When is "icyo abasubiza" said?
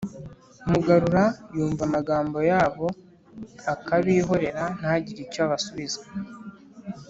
5.25-6.01